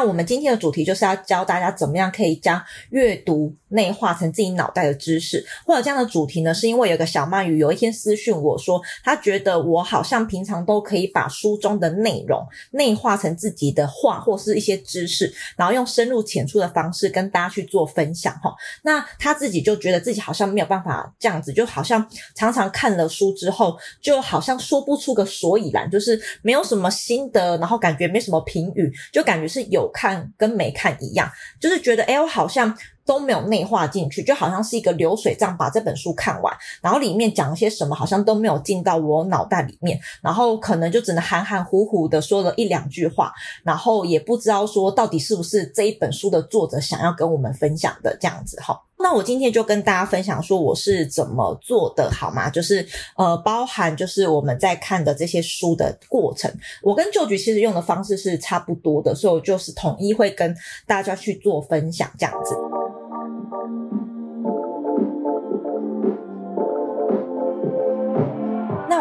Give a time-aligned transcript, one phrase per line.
[0.00, 2.58] 那我们今天的主题就是要教大家怎么样可以将
[2.88, 5.44] 阅读内化成自己脑袋的知识。
[5.66, 18.54] 或者这样的主题呢，是因为有个小鳗鱼有一天私讯我说，他觉得我好像平常都可以把书中的内容内化成自己的话或是一些知识，然后用深入浅出的方式跟大家去做分享哈。
[18.82, 31.30] 那他自己就觉得自己好像没有办法这样子，就好像常常看了书之后，就好像说不出个所以然，就是没有什么心得，然后感觉没什么评语，就感觉是有看跟没看一样，
[31.60, 43.32] 就是觉得哎，我好像都没有内化进去，就好像是一个流水账，把这本书看完，然后里面讲了些什么，好像都没有进到我脑袋里面，然后可能就只能含含糊糊的说了一两句话，
[43.64, 48.80] 然后也不知道说到底是不是这一本书的作者想要跟我们分享的这样子哈。
[49.02, 52.50] 那我今天就跟大家分享说我是怎么做的，好吗？
[52.50, 60.54] 就是呃，包含就是我们在看的这些书的过程，我跟旧局其实用的方式是差不多的，所以我就是统一会跟
[60.86, 62.54] 大家去做分享这样子。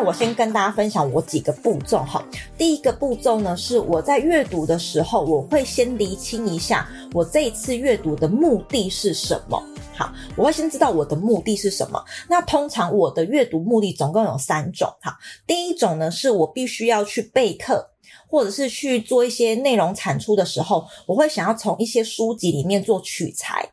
[0.10, 2.26] 我先跟大家分享我几个步骤哈。
[2.58, 9.64] 第一个步骤呢，是我在阅读的时候，我会先厘清一下我这一次阅读的目的是什么。
[9.96, 12.04] 好，我会先知道我的目的是什么。
[12.28, 14.92] 那通常我的阅读目的总共有三种。
[15.00, 17.92] 哈，第一种呢，是我必须要去备课。
[18.28, 23.68] 或者是去做一些内容产出的时候，我会想要从一些书籍里面做取材，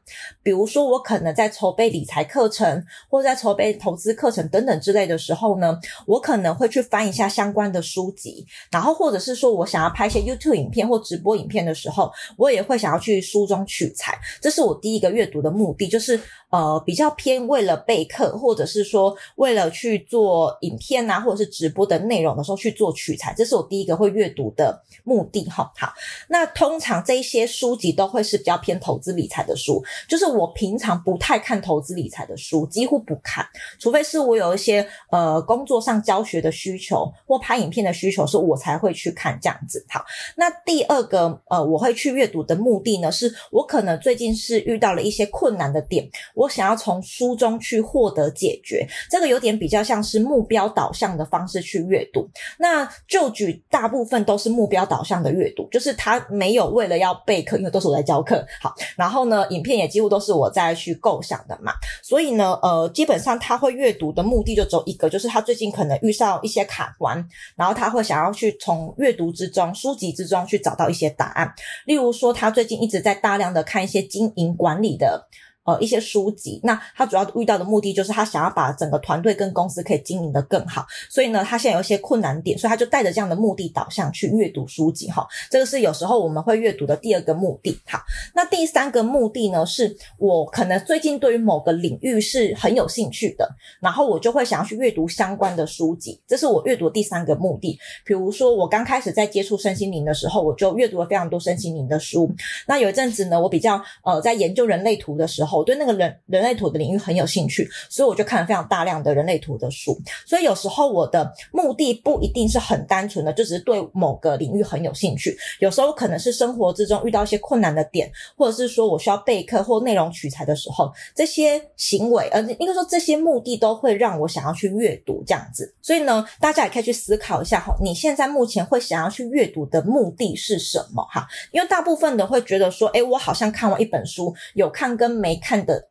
[0.46, 16.20] 比如说我可能在筹备理财课程，或者在筹备投资课程等等之类的时候呢，我可能会去翻一下相关的书籍，然后或者是说我想要拍一些 YouTube 影片或直播影片的时候，我也会想要去书中取材，这是我第一个阅读的目的，就是。
[16.48, 25.70] 呃，比较偏为了备课，或者是说为了去做影片啊，或者是直播的内容的时候去做取材，这是我第一个会阅读的目的哈。
[25.76, 25.92] 好，
[26.28, 33.46] 那通常这些书籍都会是比较偏投资理财的书，就是我平常不太看投资理财的书，几乎不看，
[33.78, 39.84] 除非是我有一些呃工作上教学的需求或拍影片的需求，是我才会去看这样子。
[39.88, 40.04] 好，
[40.36, 46.50] 那第二个呃我会去阅读的目的呢，是我可能最近是遇到了一些困难的点，我。
[46.56, 52.26] 想要从书中去获得解决，这个有点比较像是目标导向的方式去阅读。
[52.58, 58.42] 那就举大部分都是目标导向的阅读，就是他没有为了要备课，因为都是我在教课。
[58.58, 61.72] 好，然后呢，影片也几乎都是是我再去构想的嘛。
[62.02, 71.54] 所以呢，呃，基本上他会阅读的目的就只有一个，就是他最近可能遇上一些卡关，然后他会想要去从阅读之中、书籍之中去找到一些答案。
[71.84, 75.28] 例如说，他最近一直在大量的看一些经营管理的。
[75.66, 85.26] 呃，一些书籍，那他主要遇到的目的就是他想要把整个团队跟公司可以经营得更好，所以呢，他现在有一些困难点，所以他就带着这样的目的导向去阅读书籍哈。
[85.50, 87.76] 这个是有时候我们会阅读的第二个目的。
[87.88, 87.98] 好，
[88.32, 93.50] 那第三个目的呢，是我可能最近对于某个领域是很有兴趣的，
[93.80, 97.76] 然后我就会想要去阅读相关的书籍，这是我阅读第三个目的。
[98.04, 102.30] 比如说我刚开始在接触身心灵的时候，我就阅读了非常多身心灵的书。
[102.68, 105.55] 那有一阵子呢，我比较呃在研究人类图的时候。
[105.56, 109.98] 我对那个人人类图的领域很有兴趣，所以我就看了非常大量的人类图的书。
[110.26, 115.34] 所以有时候我的目的不一定是很单纯的，就只是对某个领域很有兴趣。
[115.60, 125.74] 有时候可能是生活之中遇到一些困难的点，或者是说我需要备课或内容取材的时候，这些行为，呃，应该说这些目的都会让我想要去阅读这样子。
[125.80, 131.26] 所以呢，大家也可以去思考一下哈，你现在目前会想要去阅读的目的是什么哈？
[131.50, 135.40] 因为大部分的会觉得说，诶，我好像看完一本书，有看跟没。
[135.46, 135.88] 看的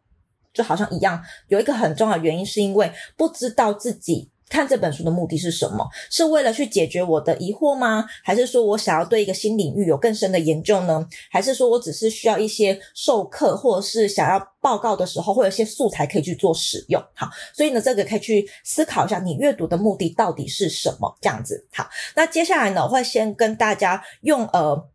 [0.54, 8.06] 就好像一样，有一个很重要的原因，是因为不知道自己看这本书的目的是什么，是为了去解决我的疑惑吗？
[8.22, 11.08] 还是说我想要对一个新领域有更深的研究呢？
[11.32, 17.02] 还是说我只是需要一些授课，或者是想要报告的时候，会有一些素材可以去做使用？
[17.14, 21.18] 好，所以呢，这个可以去思考一下，你阅读的目的到底是什么？
[21.22, 21.66] 这样子。
[21.74, 24.90] 好，那接下来呢，我会先跟大家用呃。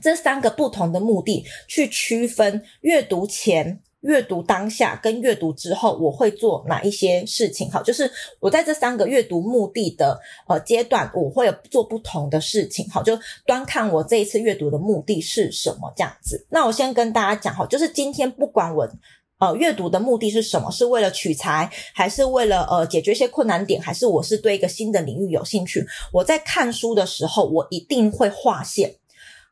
[0.00, 7.70] 这三个不同的目的去区分阅读前、阅读当下跟阅读之后，我会做哪一些事情？
[7.70, 12.88] 好，就是我在这三个阅读目的的呃阶段，我会做不同的事情。
[12.90, 16.44] 好，就端看我这一次阅读的目的是什么这样子。
[16.50, 18.88] 那我先跟大家讲，好，就是今天不管我
[19.38, 28.96] 呃阅读的目的是什么，是为了取材，还是为了呃解决一些困难点，还是我是对一个新的领域有兴趣，我在看书的时候，我一定会划线。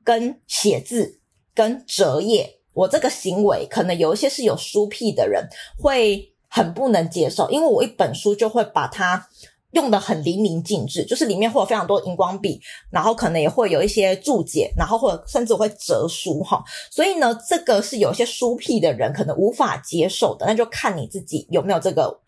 [0.04, 1.20] 跟写字、
[1.54, 5.48] 跟折页，我这个行为可能有一些是有书癖的人
[5.78, 9.28] 会很不能接受，因为我一本书就会把它
[9.72, 12.60] 用的很淋漓尽致，就是里面会有非常多荧光笔，
[12.90, 16.60] 然后可能也会有一些注解，然后或者甚至会折书哈。
[16.90, 22.20] 所以呢，这个是有些书癖的人可能无法接受的，那就看你自己有没有这个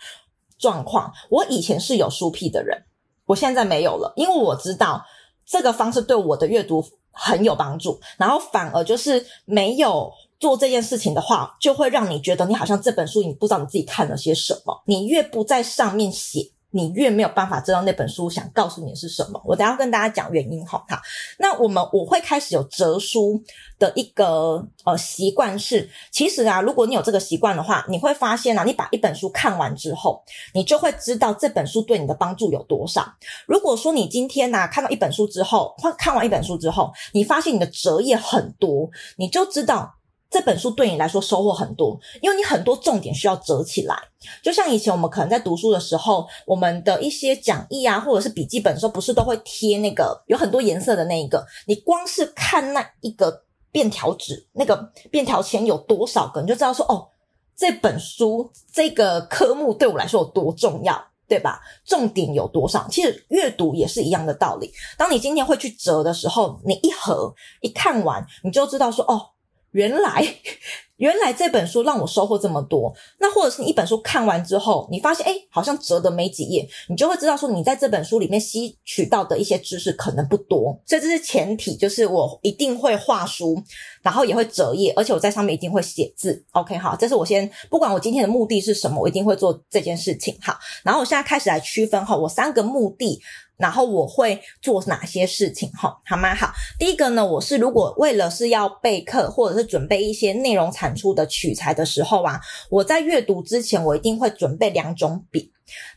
[0.57, 1.13] 状况。
[1.31, 2.81] 我以前是有书癖的人，
[3.27, 5.05] 我现在没有了，因为我知道
[5.45, 16.51] 这个方式对我的阅读很有帮助，然后反而就是没有做这件事情的话，就会让你觉得你好像这本书你不知道你自己看了些什么，你越不在上面写。
[16.73, 19.41] 你越没有办法知道那本书想告诉你的是什么。
[19.45, 20.85] 我等下跟大家讲原因哈。
[20.89, 21.01] 好，
[21.39, 23.43] 那我们我会开始有折书
[23.79, 30.23] 的一个呃习惯是，其实啊，如果你有这个习惯的话，你会发现啊，你把一本书看完之后，
[30.55, 33.07] 你就会知道这本书对你的帮助有多少。
[33.47, 39.95] 如果说你今天啊看到一本书之后，或看完一本书之后，你发现你的折页很多，你就知道。
[40.33, 43.95] 这本书对你来说收获很多，因为你很多重点需要折起来。
[44.43, 51.45] 就像以前我们可能在读书的时候，我们的一些讲义啊，或者是笔记本的时候，不是都会贴那个有很多颜色的那一个？
[51.67, 57.09] 你光是看那一个便条纸，那个便条签有多少个，你就知道说哦，
[57.55, 61.61] 这本书这个科目对我来说有多重要，对吧？
[61.85, 62.89] 重点有多少？
[62.89, 64.73] 其实阅读也是一样的道理。
[64.97, 69.29] 当你今天会去折的时候，你一合一看完，你就知道说哦。
[69.73, 70.27] 原来，
[70.97, 72.95] 原来这本书让我收获这么多。
[73.19, 80.79] 那或者是你一本书看完之后，你发现，诶，好像折的没几页，你就会知道说，你在这本书里面吸取到的一些知识可能不多。
[80.87, 83.61] 所以这是前提，就是我一定会画书，
[84.03, 86.45] 然后也会折页，而且我在上面一定会写字。
[86.53, 90.37] OK，好，这是我先不管我今天的目的是什么，我一定会做这件事情。
[90.41, 93.21] 好，然后我现在开始来区分哈，我三个目的。
[93.63, 95.71] 然后我会做哪些事情？
[95.71, 96.35] 哈，好吗？
[96.35, 105.53] 好，第一个呢，我是如果为了是要备课或者是准备一些内容产出的取材的时候啊，我在阅读之前，我一定会准备两种笔。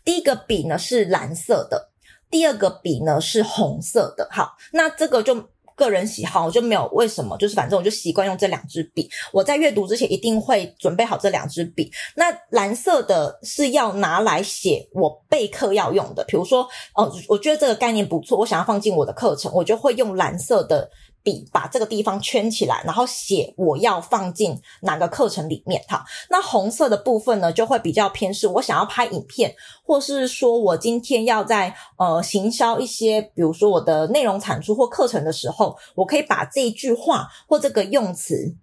[0.05, 1.89] 第一个笔呢是蓝色的，
[2.29, 4.29] 第二个笔呢是红色的。
[4.31, 5.49] 好，那这个就。
[5.75, 9.09] 个人喜好，我就没有为什么，就是反正我就习惯用这两支笔。
[9.31, 11.91] 我在阅读之前一定会准备好这两支笔。
[12.15, 20.89] 那蓝色的是要拿来写我备课要用的，比如说，哦，我觉得这个概念不错，我想要放进我的课程，我就会用蓝色的。
[21.25, 25.83] 笔把这个地方圈起来，然后写我要放进哪个课程里面。
[25.89, 38.55] 好，那红色的部分呢，就会比较偏是我想要拍影片，或是说我今天要在呃行销一些，比如说我的内容产出或课程的时候，我可以把这一句话或这个用词，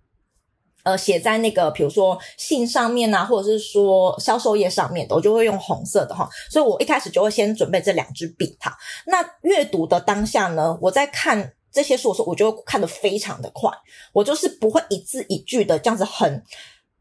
[0.85, 6.29] 呃写在那个比如说信上面啊，或者是说销售页上面的，我就会用红色的哈。
[6.49, 8.57] 所以我一开始就会先准备这两支笔。
[8.61, 11.55] 哈，那阅读的当下呢，我在看。
[11.73, 13.71] 这些书我说，我就看得非常的快，
[14.13, 16.45] 我就是不会一字一句的这样子很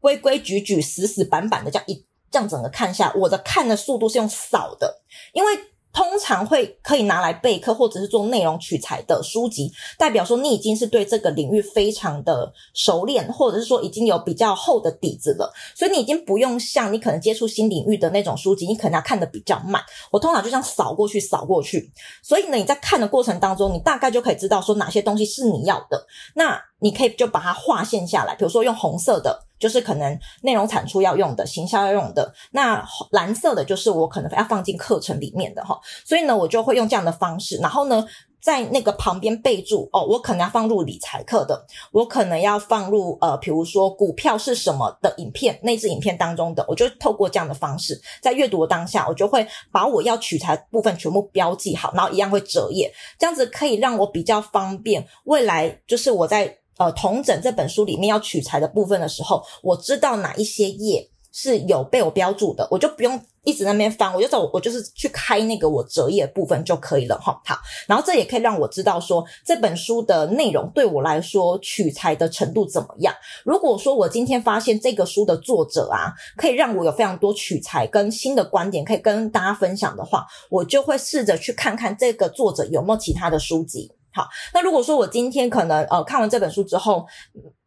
[0.00, 5.02] 规规矩矩、死死板板的这样一这样整个看一下，我的看的速度是用扫的，
[5.32, 5.71] 因为。
[5.92, 19.82] 通常会可以拿来备课或者是做内容取材的书籍，代表说你已经是对这个领域非常的熟练，或者是说已经有比较厚的底子了，所以你已经不用像你可能接触新领域的那种书籍，你可能要看的比较慢。
[20.10, 21.90] 我通常就这样扫过去，扫过去。
[22.22, 29.46] 所以呢，你在看的过程当中，你大概就可以知道说哪些东西是你要的，那你可以就把它划线下来，比如说用红色的。
[29.62, 38.04] 就是可能内容产出要用的，行销要用的，那蓝色的就是我可能要放进课程里面的哈，所以呢，我就会用这样的方式，然后呢，
[38.40, 56.58] 在那个旁边备注哦，我可能要放入理财课的，我可能要放入呃，比如说股票是什么的影片，那支影片当中的，我就透过这样的方式，在阅读的当下，我就会把我要取材部分全部标记好，然后一样会折页，这样子可以让我比较方便，未来就是我在。
[56.78, 67.40] 呃，同整这本书里面要取材的部分的时候，我知道哪一些页是有被我标注的，我就不用一直在那边翻，我就走，我就是去开那个我折页部分就可以了哈。
[67.44, 73.14] 好，然后这也可以让我知道说这本书的内容对我来说取材的程度怎么样。
[73.44, 83.92] 如果说我今天发现这个书的作者啊，可以让我有非常多取材跟新的观点可以跟大家分享的话，我就会试着去看看这个作者有没有其他的书籍。
[84.14, 87.06] 好，那如果说我今天可能呃看完这本书之后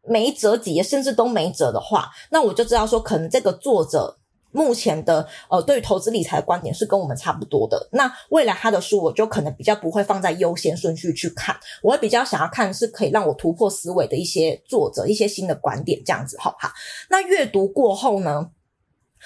[0.07, 4.17] 没折几页，甚至都没折的话，那我就知道说可能这个作者
[4.51, 7.89] 目前的呃对于投资理财的观点是跟我们差不多的。
[7.91, 16.37] 那未来他的书我就可能比较不会放在优先顺序去看，我会比较想要看是可以让我突破思维的一些作者一些新的观点这样子。
[16.39, 16.71] 好不，好，
[17.09, 18.49] 那阅读过后呢，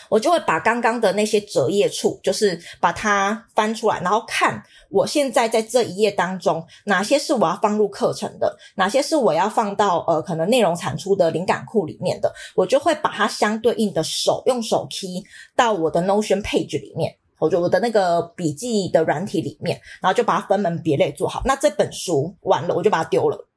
[0.08, 15.24] 我就会把刚刚的那些折页处，就是把它翻出来，然后看我现在在这一页当中，哪些是我要放入课程的，哪些是我要放到呃可能内容产出的灵感库里面的，我就会把它相对应的手用手 key
[15.56, 17.16] 到我的 Notion page 里面。
[17.40, 21.42] 我就我的那个笔记的软体里面，然后就把它分门别类做好。
[21.46, 23.48] 那这本书完了，我就把它丢了。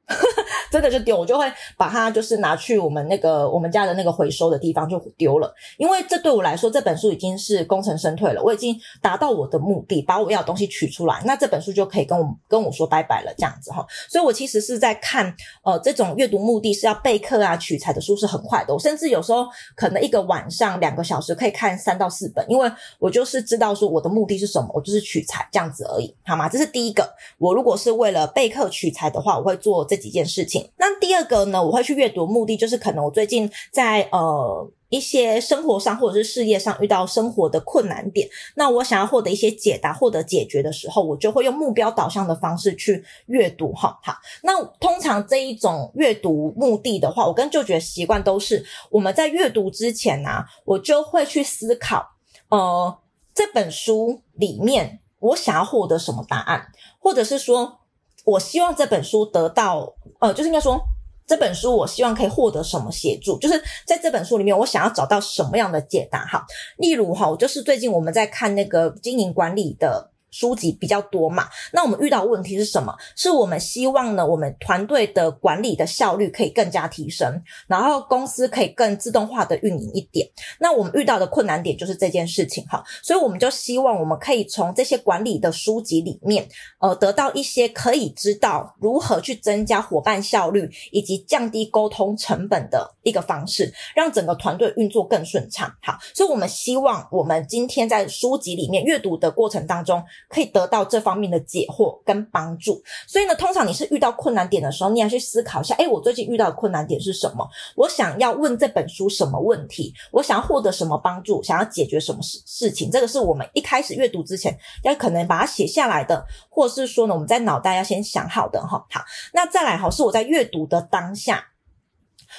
[0.73, 1.45] 真的就丢，我就会
[1.77, 13.85] 把它就是拿去我们那个我们家的那个回收的地方就丢了，因为这对我来说这本书已经是功成身退了，我已经达到我的目的，把我要的东西取出来，那这本书就可以跟我跟我说拜拜了这样子哈。
[14.09, 15.31] 所以我其实是在看
[15.63, 26.49] 呃这种阅读目的是要备课啊取材的书是很快的，我甚至有时候可能一个晚上两个小时可以看三到四本，因为我就是知道说我的目的是什么，我就是取材这样子而已，好吗？
[26.49, 30.62] 这是第一个，我如果是为了备课取材的话，我会做这几件事情。
[30.77, 43.99] 那第二个呢，我会去阅读，目的就是可能我最近在呃一些生活上或者是事业上遇到生活的困难点，那我想要获得一些解答、获得解决的时候，我就会用目标导向的方式去阅读哈。
[44.03, 52.05] 好，那通常这一种阅读目的的话，我跟就觉得习惯都是我们在阅读之前呢、我就会去思考，
[52.49, 52.97] 呃，
[53.33, 56.67] 这本书里面我想要获得什么答案，
[56.99, 57.79] 或者是说。
[58.25, 60.81] 我希望这本书得到，呃，就是应该说，
[61.27, 66.45] 这本书我希望可以获得什么协助，就是在这本书里面，我想要找到什么样的解答哈。
[66.77, 70.12] 例如哈，就是最近我们在看那个经营管理的。
[70.33, 72.91] 书籍比较多嘛，那我们遇到问题是什么？
[73.15, 80.27] 是我们希望呢，我们团队的管理的效率可以更加提升，然后公司可以更自动化的运营一点。
[80.59, 86.49] 那我们遇到的困难点就是这件事情哈，所以我们就希望我们可以从这些管理的书籍里面，
[86.79, 95.71] 呃，得到一些可以知道如何去增加伙伴效率以及降低沟通成本的一个方式，让整个团队运作更顺畅。
[95.83, 100.03] 好，所以我们希望我们今天在书籍里面阅读的过程当中。
[100.33, 107.47] 可以得到这方面的解惑跟帮助，所以呢，通常你是遇到困难点的时候，你要去思考一下，诶，我最近遇到的困难点是什么？
[107.75, 109.93] 我想要问这本书什么问题？
[110.11, 111.43] 我想要获得什么帮助？
[111.43, 112.89] 想要解决什么事事情？
[112.89, 118.83] 这个是我们一开始阅读之前要可能把它写下来的，或是说呢，我们在脑袋要先想好的哈。
[118.89, 121.45] 好，那再来哈，是我在阅读的当下，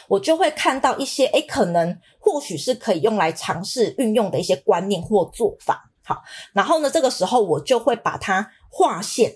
[0.08, 5.92] 我就会看到一些，诶，可能或许是可以用来尝试运用的一些观念或做法。
[6.04, 9.34] 好，然后呢，这个时候我就会把它划线，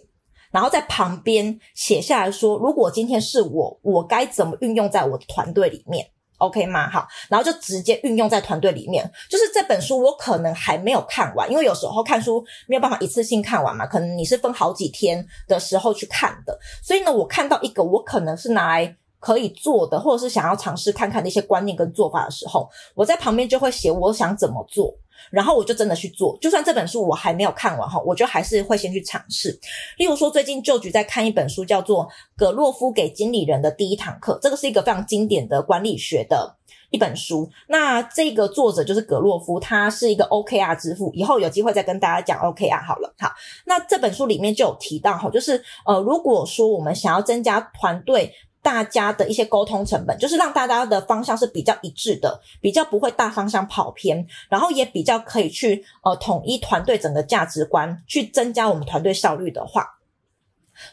[0.50, 6.06] 然后在旁边写下来说，如果今天是我，我该怎么运用在我的团队里面
[6.36, 6.90] ，OK 吗？
[6.90, 9.10] 好，然后就直接运用在团队里面。
[9.30, 16.58] 就是这本书我可能还没有看完，因为有时候看书没有办法一次性看完嘛，可能你是分好几天的时候去看的。
[16.82, 24.94] 所以呢，我看到一个我可能是拿来可以做的，或者是想要尝试看看的一些观念跟做法的时候，我在旁边就会写我想怎么做。
[25.30, 29.58] 然后我就真的去做，就算这本书我还没有看完哈，我就还是会先去尝试。
[29.96, 32.04] 例如说，最近就局在看一本书，叫做
[32.36, 36.56] 《葛洛夫给经理人的第一堂课》，这个是一个非常经典的管理学的
[36.90, 37.50] 一本书。
[37.68, 41.10] 那这个作者就是葛洛夫，他是一个 OKR 之父。
[41.14, 43.14] 以后有机会再跟大家讲 OKR 好了。
[43.18, 43.30] 好，
[43.66, 48.32] 那这本书里面就有提到哈，就是呃，如果说我们想要增加团队。
[48.62, 59.98] 大家的一些沟通成本，就是让大家的方向是比较一致的，比较不会大方向跑偏，然后也比较可以去呃统一团队整个价值观，去增加我们团队效率的话，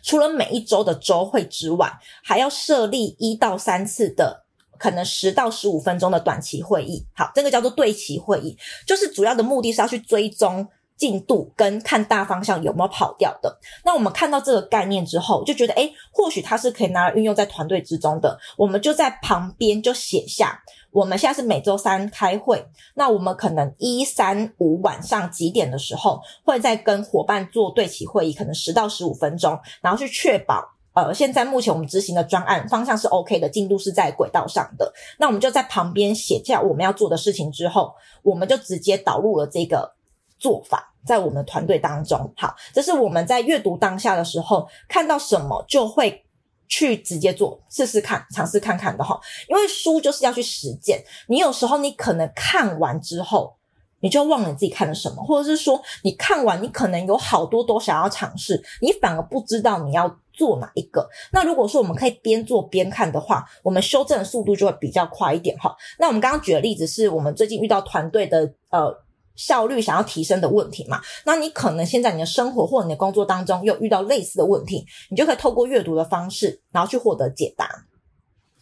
[0.02, 1.92] 除了每一周的周会之外，
[2.24, 4.46] 还要设立一到三次的
[4.78, 7.06] 可能十到十五分钟的短期会议。
[7.14, 10.68] 好，这个叫做对齐会议，就是主要的目的是要去追踪。
[10.98, 18.38] 进度跟看大方向有没有跑掉的，那我们看到这个概念之后，就觉得诶，或许它是可以拿来运用在团队之中的。
[18.58, 20.58] 我们就在旁边就写下，
[20.92, 34.94] 我们现在是每周三开会，那我们可能一三五晚上几点的时候，会再跟伙伴做对齐会议，可能十到十五分钟，然后去确保，呃，现在目前我们执行的专案方向是 OK 的，进度是在轨道上的。
[35.20, 39.94] 那我们就在旁边写下我们要做的事情之后，我们就直接导入了这个。
[40.38, 46.26] 做法在我们团队当中，好，这是我们在阅读当下的时候看到什么就会
[46.68, 49.20] 去直接做，试试看，尝试看看的哈。
[49.48, 53.56] 因为书就是要去实践，你有时候你可能看完之后，
[54.00, 61.08] 你就忘了你自己看了什么，或者是说你看完你可能有好多都想要尝试，你反而不知道你要做哪一个。
[61.32, 65.76] 那如果说我们可以边做边看的话，我们修正的速度就会比较快一点哈。
[66.00, 69.05] 那我们刚刚举的例子是我们最近遇到团队的呃。
[69.36, 77.70] 效率想要提升的问题嘛，那你可能现在你的生活或你的工作当中又遇到类似的问题，你就可以透过阅读的方式，然后去获得解答。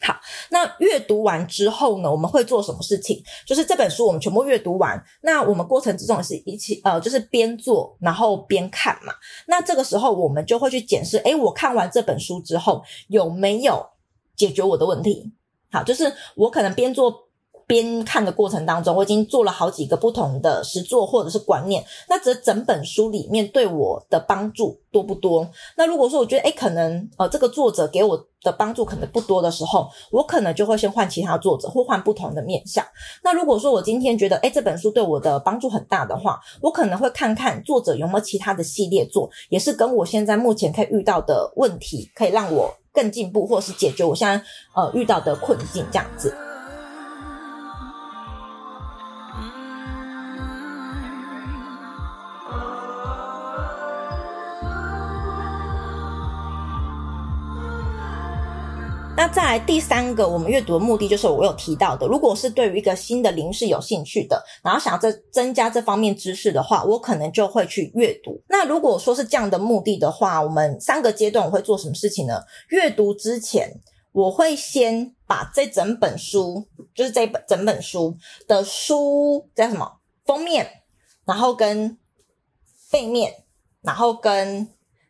[0.02, 3.24] 好，那阅读完之后呢，我们会做什么事情？
[3.46, 9.14] 就是这本书我们全部阅读完，那我们过程之中也是一起呃，就是边做然后边看嘛。
[9.48, 13.86] 那这个时候我们就会去检视，诶，我看完这本书之后有没有
[14.36, 15.32] 解决我的问题？
[15.72, 17.30] 好，就是我可能边做。
[17.74, 21.84] 边看的过程当中，我已经做了好几个不同的实作或者是观念。
[22.08, 25.50] 那这整本书里面对我的帮助多不多？
[25.76, 32.86] 那如果说我觉得，诶，可能呃这个作者给我的帮助可能不多的时候，我可能就会先换其他作者或换不同的面向。
[33.24, 44.36] 那如果说我今天觉得，诶，这本书对我的帮助很大的话，我可能会看看作者有没有其他的系列作，也是跟我现在目前可以遇到的问题，可以让我更进步，或是解决我现在
[44.76, 46.32] 呃遇到的困境这样子。
[59.16, 68.42] 那再来第三个，我们阅读的目的就是我有提到的，如果是对于一个新的领域是有兴趣的，然后想要增加这方面知识的话，我可能就会去阅读。
[68.50, 72.42] 那如果说是这样的目的的话，我们三个阶段我会做什么事情呢？
[72.70, 73.72] 阅读之前，
[74.14, 78.18] 我会先把这整本书，就是这本整本书
[78.48, 80.68] 的书叫什么封面，
[81.24, 81.98] 然后跟
[82.92, 83.32] 背面，
[83.84, 84.68] 然后跟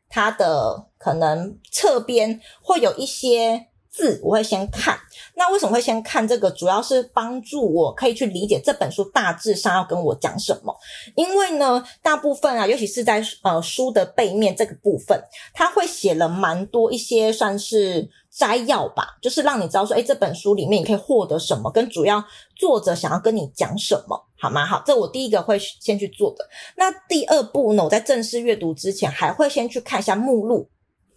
[0.09, 3.69] 它的可能侧边会有一些。
[3.93, 4.97] 字我会先看，
[5.35, 6.49] 那为什么会先看这个？
[6.49, 10.75] 主要是帮助我可以去理解这本书大致上要跟我讲什么。
[11.15, 15.23] 因为呢，大部分啊，尤其是在呃书的背面这个部分，
[15.53, 22.23] 它会写了蛮多一些算是摘要吧，就是让你知道说，诶，这本书里面你可以获得什么，跟主要
[22.55, 24.65] 作者想要跟你讲什么，好吗？
[24.65, 26.43] 好，这我第一个会先去做的。
[26.77, 30.67] 那第二步呢，我在正式阅读之前，还会先去看一下目录。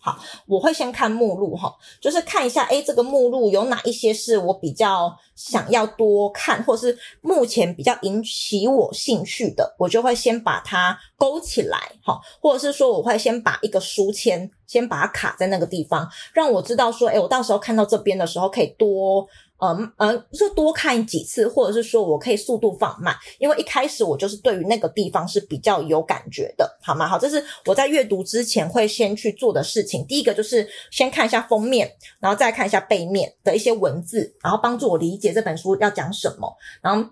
[0.07, 19.27] 好，我会先看目录哈，就是看一下，诶，这个目录有哪一些是我比较想要多看，或是目前比较引起我兴趣的，我就会先把它勾起来，哈，或者是说我会先把一个书签，先把它卡在那个地方，让我知道说，诶，我到时候看到这边的时候可以多。
[19.59, 27.09] 嗯嗯，就多看几次，或者是说我可以速度放慢，因为一开始我就是对于那个地方是比较有感觉的，好吗？
[27.09, 30.07] 好，这是我在阅读之前会先去做的事情。
[30.07, 37.09] 第一个就是先看一下封面，然后再看一下背面的一些文字，然后帮助我理解这本书要讲什么，然后。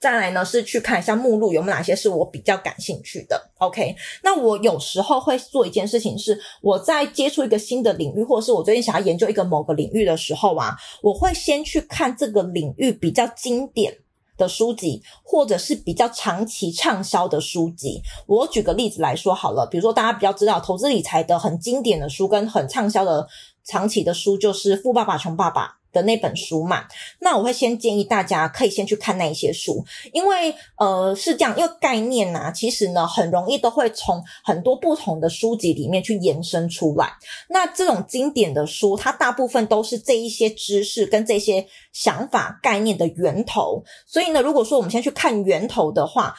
[0.00, 3.50] 再来呢，是去看一下目录有没有哪些是我比较感兴趣的。
[3.58, 13.98] OK，那我有时候会做一件事情是，我在接触一个新的领域，或者是我最近想要研究一个某个领域的时候啊，我会先去看这个领域比较经典
[14.36, 18.02] 的书籍，或者是比较长期畅销的书籍。
[18.26, 23.26] 我举个例子来说好了，比如说大家比较知道投资理财的很经典的书跟很畅销的
[23.64, 25.66] 长期的书，就是《富爸爸穷爸爸》。
[25.94, 26.84] 的那本书嘛，
[27.20, 37.12] 那我会先建议大家可以先去看那一些书，因为呃是这样，因为概念呐、其实呢很容易都会从很多不同的书籍里面去延伸出来。
[37.48, 43.82] 那这种经典的书，它大部分都是这一些知识跟这些想法概念的源头。
[44.04, 46.34] 所以呢，如果说我们先去看源头的话，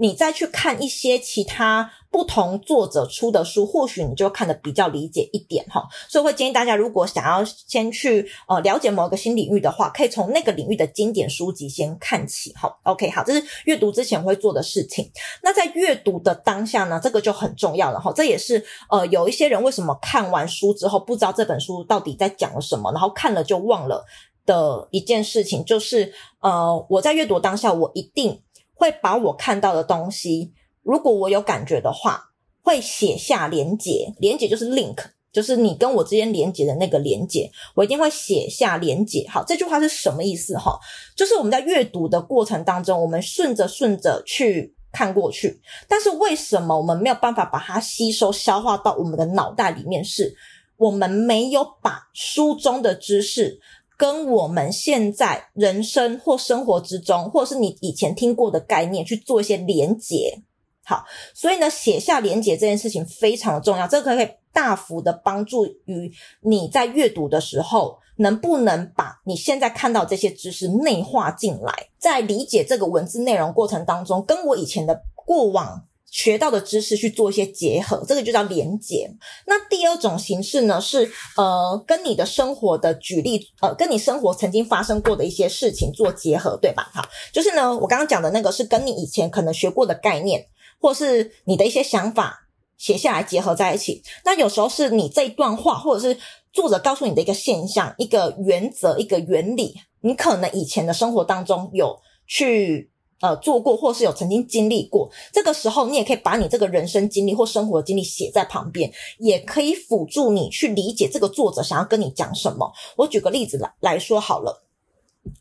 [0.00, 5.86] 你再去看一些其他不同作者出的书，或许你就看得比较理解一点哈。
[6.08, 12.74] 所以会建议大家，如果想要先去呃了解某个新领域的话，可以从那个领域的经典书籍先看起哈。
[12.84, 15.08] OK，好，这是阅读之前会做的事情。
[15.42, 18.10] 那在阅读的当下呢，这个就很重要了哈。
[18.16, 24.04] 这也是呃有一些人为什么看完书之后不知道这本书到底在讲了什么，然后看了就忘了
[24.46, 28.40] 的一件事情，就是呃我在阅读当下，我一定。
[28.80, 32.30] 会把我看到的东西，如果我有感觉的话，
[32.62, 34.14] 会写下连结。
[34.18, 34.96] 连结就是 link，
[35.30, 39.28] 就是你跟我之间连结的那个连结，我一定会写下连结。
[39.28, 40.56] 好，这句话是什么意思？
[40.56, 40.78] 哈，
[41.14, 50.02] 就是我们在阅读的过程当中，我们顺着顺着去看过去，但是为什么我们没有办法把它吸收消化到我们的脑袋里面？
[50.02, 50.34] 是
[50.78, 53.60] 我们没有把书中的知识。
[54.00, 60.40] 跟我们现在人生或生活之中，或是你以前听过的概念去做一些连结，
[60.86, 66.10] 好，所以呢，写下连结这件事情非常的重要，这个可以大幅的帮助于
[66.40, 75.84] 你在阅读的时候，能不能把你现在看到这些知识内化进来，在理解这个文字内容过程当中，跟我以前的过往。
[76.10, 79.08] 学到的知识去做一些结合，这个就叫连结。
[79.46, 86.90] 那第二种形式呢，是呃跟你的生活的举例，呃跟你生活曾经发生过的一些事情做结合，对吧？
[86.92, 90.44] 好，就是呢我刚刚讲的那个是跟你以前可能学过的概念，
[90.80, 94.02] 或是你的一些想法写下来结合在一起。
[94.24, 96.18] 那有时候是你这一段话，或者是
[96.52, 101.96] 作者告诉你的一个现象、一个原则、一个原理，你可能以前的生活当中有
[102.26, 102.90] 去。
[103.20, 112.72] 呃，做过或是有曾经经历过，这个时候你也可以把你这个人生经历或生活经历写在旁边，也可以辅助你去理解这个作者想要跟你讲什么。
[112.96, 114.62] 我举个例子来来说好了，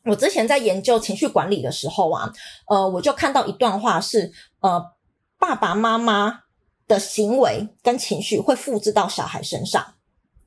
[0.06, 2.34] 我之前在研究情绪管理的时候啊，
[2.68, 4.92] 呃，我就看到一段话是，呃，
[5.39, 6.42] 爸爸妈妈
[6.86, 9.94] 的行为跟情绪会复制到小孩身上。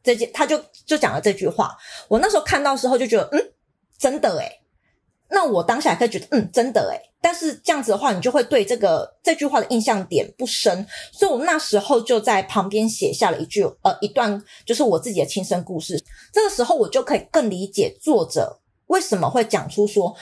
[0.03, 3.53] 这件他就就讲了这句话，我那时候看到时候就觉得，嗯，
[3.99, 4.62] 真的诶。
[5.33, 7.11] 那我当下也可以觉得，嗯，真的诶。
[7.23, 15.99] 但是这样子的话，你就会对这个这句话的印象点不深，所以我那时候就在旁边写下了一句，呃，一段就是我自己的亲身故事。
[16.33, 20.15] 这个时候我就可以更理解作者为什么会讲出说，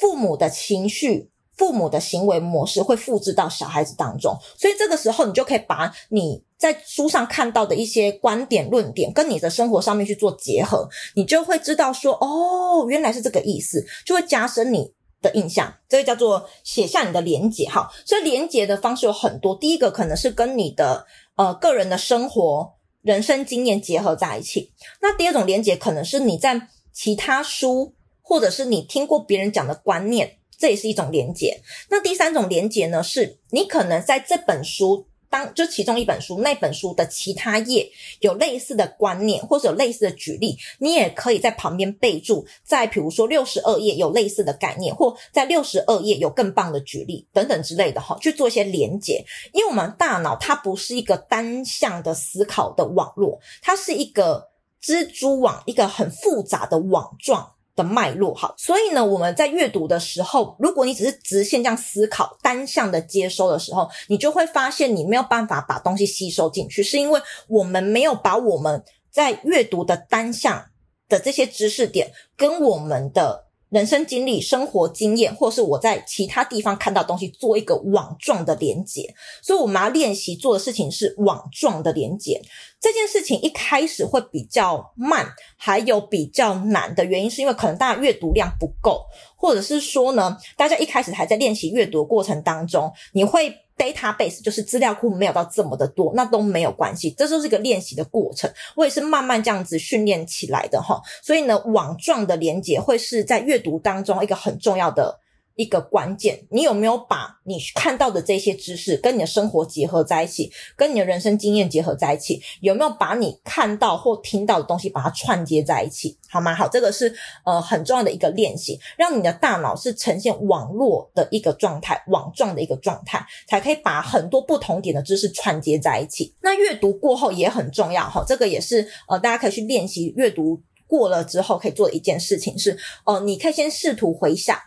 [0.00, 4.36] 父母的情绪、父母的行为模式会复制到小孩子当中。
[4.58, 17.90] 所以这个时候，你就可以把你在书上看到的一些观点、论点，跟你的生活上面去做结合，你就会知道说，哦，原来是这个意思，就会加深你的印象，这个叫做写下你的连结哈。
[18.04, 24.72] 所以连结的方式有很多，第一个可能是跟你的呃个人的生活、人生经验结合在一起。
[25.00, 31.60] 那第二种连结可能是你在其他书，或者是你听过别人讲的观念，这也是一种连结。
[31.90, 35.06] 那第三种连结呢，是你可能在这本书。
[35.30, 37.90] 当就其中一本书，那本书的其他页
[38.20, 42.46] 有类似的观念，或者有类似的举例，你也可以在旁边备注。
[42.62, 49.24] 在比如说六十二页有类似的概念，或在六十二页有更棒的举例等等之类的哈，去做一些连结。
[49.52, 57.53] 因为我们大脑它不是一个单向的思考的网络，它是一个蜘蛛网，一个很复杂的网状。
[57.74, 58.34] 的脉络。
[58.34, 70.66] 哈，所以呢，我们在阅读的时候，如果你只是直线这样思考、单向的接收的时候，你就会发现你没有办法把东西吸收进去，是因为我们没有把我们在阅读的单向
[71.08, 79.12] 的这些知识点跟我们的人生经历、生活经验，或是我在其他地方看到东西做一个网状的连接。
[79.42, 82.40] 所以我们要练习做的事情是网状的连接。
[82.80, 98.50] 这件事情一开始会比较慢，还有比较难的原因，是因为可能大家阅读量不够，或者是说呢，大家一开始还在练习阅读过程当中，你会 database 就是资料库没有到这么的多，那都没有关系，这就是一个练习的过程。
[98.76, 105.20] 我也是慢慢这样子训练起来的哈，所以呢，网状的连接会是在阅读当中一个很重要的。
[105.56, 112.42] 一个关键，你有没有把你看到的这些知识跟你的生活结合在一起，跟你的人生经验结合在一起？
[112.60, 116.18] 有没有把你看到或听到的东西把它串接在一起？
[116.28, 116.54] 好吗？
[116.54, 117.14] 好，这个是
[117.44, 126.34] 呃很重要的一个练习，让你的大脑是呈现网络的一个状态，网状的一个状态，才可以把很多不同点的知识串接在一起。
[126.40, 134.58] 那阅读过后也很重要哈，这个也是呃大家可以去练习阅读过了之后可以做的一件事情是，呃，你可以先试图回想。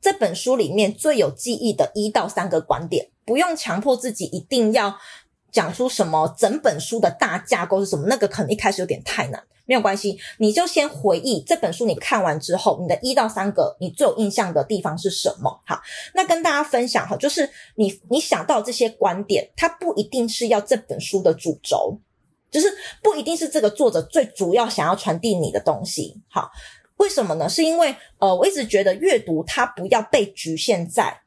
[0.00, 4.96] 这本书里面最有记忆的一到三个观点，不用强迫自己一定要
[5.50, 15.60] 讲出什么整本书的大架构是什么，那个可能一开始有点太难，没有关系，你就先回忆这本书你看完之后，你的一到三个你最有印象的地方是什么？
[15.66, 15.80] 好，
[16.14, 21.98] 那跟大家分享哈，就是你你想到这些观点，它不一定是要这本书的主轴，
[22.50, 26.50] 就是不一定是这个作者最主要想要传递你的东西，好。
[26.98, 27.48] 为什么呢？
[27.48, 31.20] 是因为呃，我一直觉得阅读它不要被局限在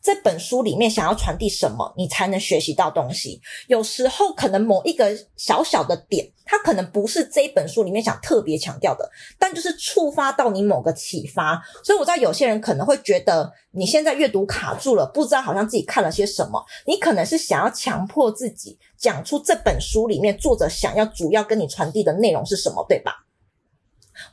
[0.00, 3.40] 这本书里面想要传递什么，你才能学习到东西。
[3.66, 11.60] 有时候可能某一个小小的点，它可能不是这一本书里面想特别强调的，但就是触发到你某个启发。
[11.84, 16.64] 所以我知道有些人可能会觉得你现在阅读卡住了，不知道好像自己看了些什么。
[16.86, 23.12] 你可能是想要强迫自己讲出这本书里面作者想要主要跟你传递的内容是什么，对吧？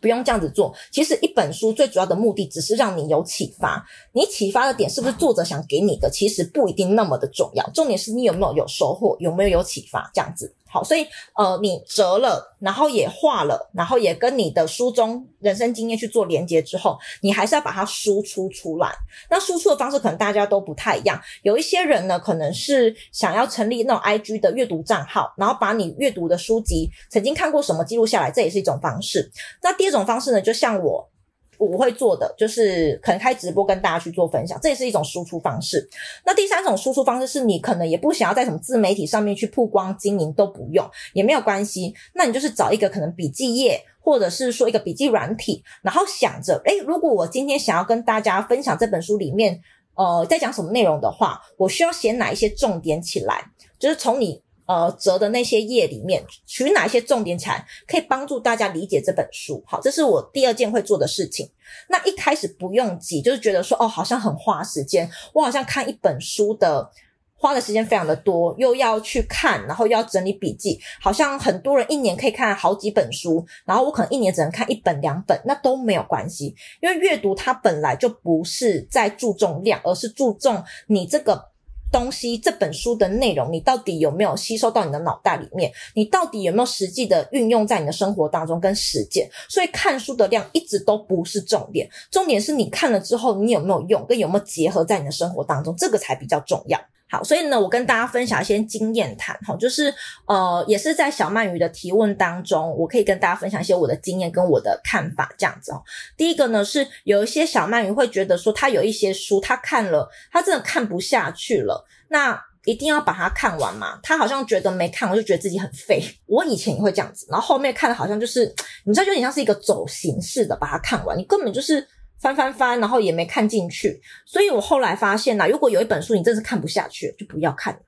[0.02, 0.74] 不用这样子做。
[0.92, 3.86] 其实一本书最主要的目的，只是让你有启发。
[4.14, 6.10] 你启发的点是不是作者想给你的？
[6.10, 7.70] 其实不一定那么的重要。
[7.72, 10.54] 重点是你有没有有收获，有没有有启发，这样子。
[10.76, 11.08] 好，所以
[11.38, 18.94] 呃，你折了，然后也画了，然后也跟你的书中人生经验去做连接之后，你还是要把它输出出来。
[19.30, 21.18] 那输出的方式可能大家都不太一样。
[21.44, 29.32] 有一些人呢，可能是想要成立那种 IG 的阅读账号，然后把你阅读的书籍曾经看过什么记录下来，这也是一种方式。
[29.64, 31.10] 那第二种方式呢，就像我。
[31.58, 35.88] 我会做的就是可能开直播跟大家去做分享，这也是一种输出方式。
[36.26, 41.94] 那第三种输出方式是你可能也不想要在什么自媒体上面去曝光经营都不用，也没有关系。
[42.14, 49.60] 那你就是找一个可能笔记页，或者是说一个笔记软体，然后想着，诶，如果我今天想要跟大家分享这本书里面，
[49.96, 53.44] 呃，在讲什么内容的话，我需要写哪一些重点起来，
[53.78, 54.45] 就是从你。
[54.68, 59.64] 呃，折的那些页里面取哪一些重点起来，可以帮助大家理解这本书。
[59.68, 61.48] 好，这是我第二件会做的事情。
[61.88, 65.08] 那一开始不用急，就是觉得说，哦，好像很花时间。
[65.34, 66.90] 我好像看一本书的
[67.38, 81.52] 花的时间非常的多，又要去看，然后又要整理笔记，好像很多人一年可以看好几本书，然后我可能一年只能看一本两本，那都没有关系，因为阅读它本来就不是在注重量，而是注重你这个。
[81.96, 85.72] 东西这本书的内容，你到底有没有吸收到你的脑袋里面？
[85.94, 89.30] 你到底有没有实际的运用在你的生活当中跟实践？
[89.48, 96.78] 所以看书的量一直都不是重点，重点是你看了之后你有没有用，跟有没有结合在你的生活当中，这个才比较重要。
[97.24, 99.94] 所以呢，我跟大家分享一些经验谈，哈，就是
[100.26, 105.82] 呃，也是在小鳗鱼的提问当中，我可以跟大家分享一些我的经验跟我的看法，这样子哦。
[106.16, 114.00] 第一个呢，是有一些小鳗鱼会觉得说，他有一些书他看了，他真的看不下去了，那一定要把它看完嘛？
[114.02, 116.02] 他好像觉得没看，我就觉得自己很废。
[116.26, 118.54] 我以前也会这样子，然后后面看的好像就是，
[118.86, 121.88] 你知道，就有点像是一个走形式的把它看完，你根本就是。
[122.26, 127.80] 翻翻翻，然后也没看进去，所以我后来发现呐，如果有一本书你真是看不下去，就不要看了，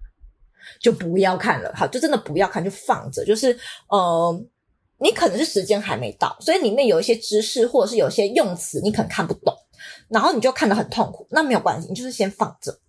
[0.80, 3.26] 就不要看了，好，就真的不要看，就放着。
[3.26, 3.58] 就是
[3.90, 4.46] 呃，
[5.00, 9.52] 你可能是时间还没到，所以里面有一些知识或者是有些用词你可能看不懂，
[10.08, 12.80] 然后你就看得很痛苦，那没有关系，你就是先放着。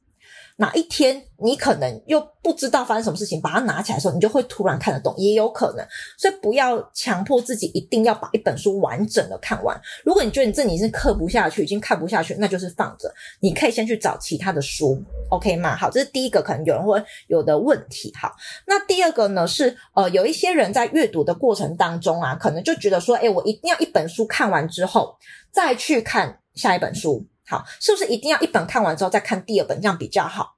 [0.61, 5.87] 哪一天你可能又不知道发生什么事情，把它拿起来的时候，你就会突然看得懂，也有可能。
[6.18, 9.81] 所以不要强迫自己一定要把一本书完整的看完。
[10.05, 13.09] 如果你觉得你这里是刻不下去，已经看不下去，那就是放着。
[13.38, 15.77] 你可以先去找其他的书，OK 吗？
[15.77, 18.12] 好，这是第一个可能有人会有的问题。
[18.21, 18.35] 好，
[18.66, 25.16] 那第二个呢是呃，有一些人在阅读的过程当中啊，可能就觉得说，诶，我一定要一本书看完之后
[25.53, 27.25] 再去看下一本书。
[27.48, 30.56] 好，是不是一定要一本看完之后再看第二本，这样比较好？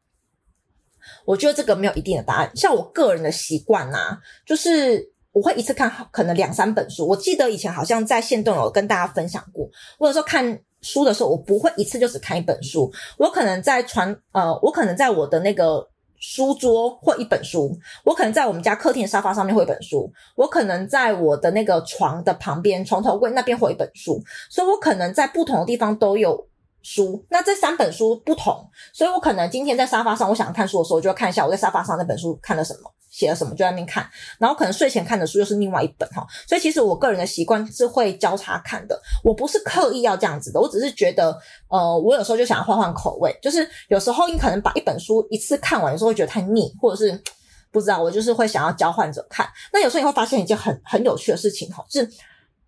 [1.25, 2.51] 我觉得这个没有一定的答案。
[2.55, 7.07] 像我个人的习惯呐，就是我会一次看可能两三本书。
[7.07, 26.50] 我记得以前好像在线动有跟大家分享过，或者说看书的时候，我不会一次就只看一本书，我可能在传呃，我可能在我的那个书桌或一本书，我可能在我们家客厅沙发上面会一本书，我可能在我的那个床的旁边床头柜那边会一本书，所以我可能在不同的地方都有。
[26.83, 34.09] 书，那这三本书不同，所以我可能今天在沙发上，我想看书的时候，我就要看一下我在沙发上那本书看了什么，写了什么，就在那边看。
[34.39, 41.39] 然后可能睡前看的书又是另外一本哈，所以其实我个人的习惯是会交叉看的，我不是刻意要这样子的，我只是觉得，
[41.69, 47.23] 呃，我有时候就想要换换口味，就是有时候你可能把一本书一次看完，有时候会觉得太腻，或者是
[47.71, 49.49] 不知道，我就是会想要交换着看。
[49.73, 52.09] 那有时候你会发现一件很很有趣的事情哈，是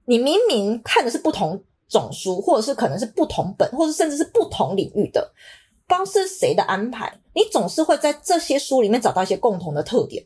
[0.05, 1.63] 你明明看的是不同。
[1.93, 5.31] 总书，或者是可能是不同本，或者甚至是不同领域的，
[5.87, 10.25] 不知道是谁的安排，你总是会在这些书里面找到一些共同的特点。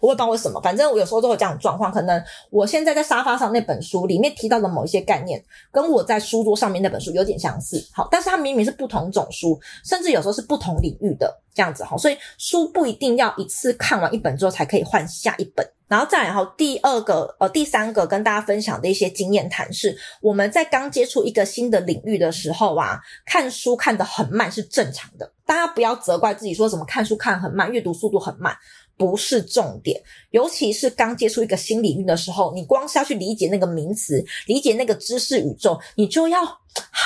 [0.00, 1.92] 我也不知道为什么，反正我有时候都会这样状况。
[1.92, 7.84] 可能我现在在沙发上那本书里面提到的某一些概念，跟我在书桌上面那本书有点相似。
[7.92, 11.84] 好，但是它明明是不同种书，甚至有时候是不同领域的这样子。
[11.84, 15.68] 好，所以书不一定要一次看完一本之后才可以换下一本。
[15.88, 25.32] 然后再来，哈，第二个呃，第三个跟大家分享的一些经验谈是，我们在刚接触一个新的领域的时候啊，看书看得很慢是正常的。
[25.46, 28.52] 大家不要责怪自己说什么看书看很慢，阅读速度很慢。
[28.96, 36.40] 不是重点，尤其是刚接触一个新领域的时候，你光是要去理解那个名词，理解那个知识宇宙，你就要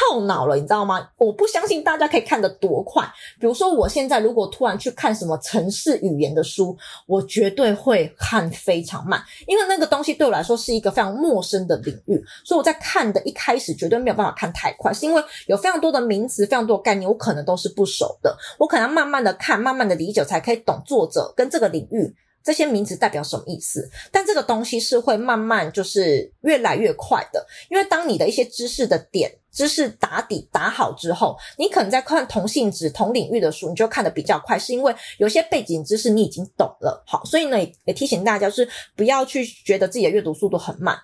[0.01, 1.09] 耗脑了，你知道吗？
[1.19, 3.05] 我不相信大家可以看得多快。
[3.39, 22.15] 比如说，我现在如果突然去看什么城市语言的书，我绝对会看非常慢，因为那个东西对我来说是一个非常陌生的领域，所以我在看的一开始绝对没有办法看太快，是因为有非常多的名词、非常多的概念，我可能都是不熟的，我可能要慢慢的看，慢慢的理解，才可以懂作者跟这个领域。
[22.43, 23.89] 这些名词代表什么意思？
[24.11, 37.03] 但这个东西是会慢慢就是越来越快的，因为当你的一些知识的点、知识打底打好之后，你可能在看同性质、同领域的书，你就看得比较快，是因为有些背景知识你已经懂了。
[37.07, 40.99] 好，所以呢，也提醒大家，是不要去觉得自己的阅读速度很慢。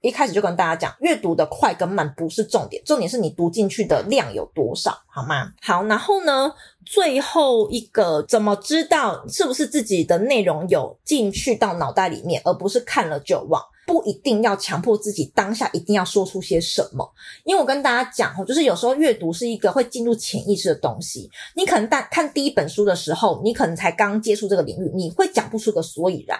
[0.00, 5.52] 一开始就跟大家讲，阅读的快跟慢不是重点，重点是你读进去的量有多少，好吗？
[5.60, 6.52] 好，然后呢，
[6.86, 13.62] 最后一个怎么知道是不是自己的内容有进去到脑袋里面，而不是看了就忘？
[13.86, 21.28] 不一定要强迫自己当下一定要说出些什么，因为我跟大家讲，就是有时候阅读是一个会进入潜意识的东西。
[21.56, 26.38] 你可能大看第一本书的时候，你可能才刚接触这个领域，你会讲不出个所以然，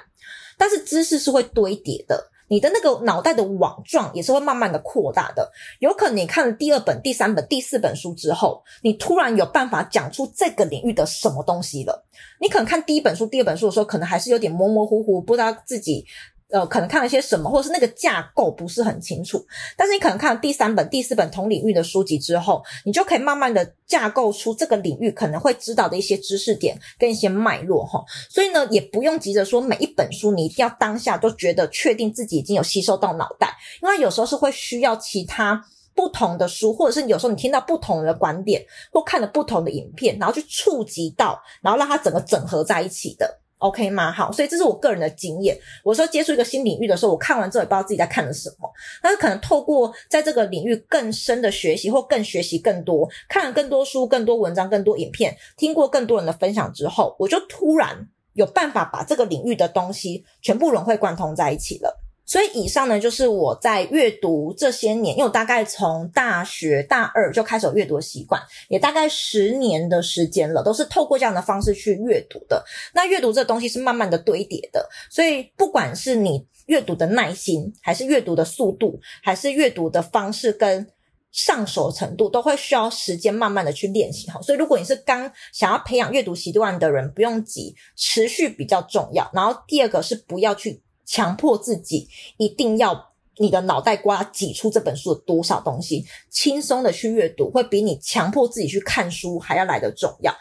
[0.57, 2.31] 但是知识是会堆叠的。
[2.51, 12.05] 你的那个脑袋的网状也是会慢慢的扩大的，有可能你看了第二本、第三本、第四本书之后，你突然有办法讲出这个领域的什么东西了。
[12.41, 16.05] 你可能看第一本书、第二本书的时候，可能还是有点模模糊糊，不知道自己
[16.51, 19.45] 呃，可能看了些什么，或者是那个架构不是很清楚。
[19.77, 28.05] 但是你可能看了第三本、第四本同领域的书籍之后，你就可以慢慢的架构出这个领域可能会知道的一些知识点跟一些脉络哈。
[28.29, 43.40] 所以呢，也不用急着说每一本书你一定要当下都觉得确定自己已经有吸收到脑袋，因为有时候是会需要其他不同的书，或者是有时候你听到不同的观点，或看了不同的影片，然后去触及到，然后让它整个整合在一起的。
[43.61, 44.11] OK 吗？
[44.13, 45.57] 好，所以这是我个人的经验。
[45.83, 48.71] 我说接触一个新领域的时候，我看完之后也不知道自己在看的什么，
[49.03, 62.01] 但是可能透过在这个领域更深的学习，或更学习更多，看了更多书、更多文章、更多影片，听过更多人的分享之后，我就突然有办法把这个领域的东西全部融会贯通在一起了。
[62.31, 72.65] 所以以上呢，就是我在阅读这些年，因为我大概从大学大二就开始有阅读习惯，也大概十年的时间了，都是透过这样的方式去阅读的。
[72.95, 80.87] 那阅读这东西是慢慢的堆叠的，所以不管是你阅读的耐心，还是阅读的速度，还是阅读的方式跟
[81.33, 84.41] 上手程度，都会需要时间慢慢的去练习哈。
[84.41, 89.29] 所以如果你是刚想要培养阅读习惯的人，不用急，持续比较重要。
[89.35, 90.81] 然后第二个是不要去。
[91.11, 100.33] 强迫自己一定要你的脑袋瓜挤出这本书的多少东西，轻松的去阅读，会比你强迫自己去看书还要来得重要。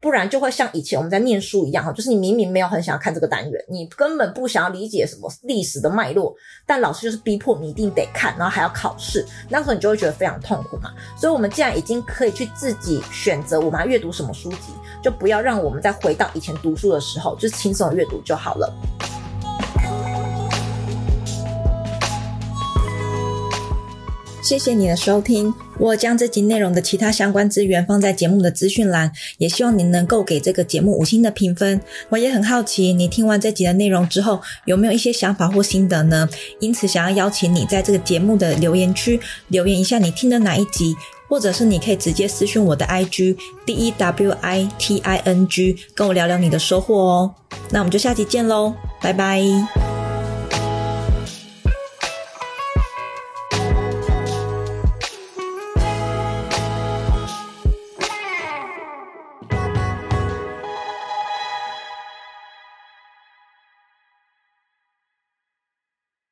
[0.00, 6.34] 不然就会像以前我们在念书一样哈，就是你明明没有很想要看这个单元，你根本不想要理解什么历史的脉络，
[6.66, 10.92] 但老师就是逼迫你一定得看，然后还要考试，那时候你就会觉得非常痛苦嘛。
[11.16, 18.72] 所以，我们既然已经可以去自己选择我们要阅读什么书籍，就不要让我们再回到以前读书的时候，就是轻松的阅读就好了。
[24.48, 31.78] 谢谢你的收听，我将这集内容的其他相关资源放在节目的资讯栏，也希望你能够给这个节目五星的评分。
[32.08, 36.26] 我也很好奇，你听完这集的内容之后，有没有一些想法或心得呢？
[36.60, 40.96] 因此，想要邀请你在这个节目的留言区留言一下你听的哪一集，
[41.28, 47.34] 或者是你可以直接私讯我的 IG D E W I T I N G，跟我聊聊你的收获哦。
[47.70, 49.87] 那我们就下集见喽，拜拜。